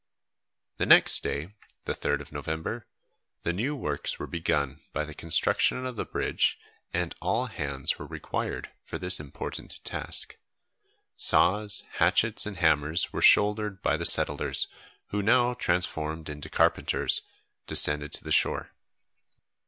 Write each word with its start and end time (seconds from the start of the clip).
The 0.77 0.87
next 0.87 1.21
day, 1.21 1.53
the 1.85 1.93
3rd 1.93 2.21
of 2.21 2.31
November, 2.31 2.87
the 3.43 3.53
new 3.53 3.75
works 3.75 4.17
were 4.17 4.25
begun 4.25 4.81
by 4.93 5.05
the 5.05 5.13
construction 5.13 5.85
of 5.85 5.95
the 5.95 6.05
bridge, 6.05 6.57
and 6.91 7.13
all 7.21 7.45
hands 7.45 7.99
were 7.99 8.07
required 8.07 8.71
for 8.83 8.97
this 8.97 9.19
important 9.19 9.79
task. 9.85 10.37
Saws, 11.17 11.83
hatchets, 11.99 12.47
and 12.47 12.57
hammers 12.57 13.13
were 13.13 13.21
shouldered 13.21 13.83
by 13.83 13.95
the 13.95 14.03
settlers, 14.07 14.67
who, 15.09 15.21
now 15.21 15.53
transformed 15.53 16.29
into 16.29 16.49
carpenters, 16.49 17.21
descended 17.67 18.11
to 18.13 18.23
the 18.23 18.31
shore. 18.31 18.71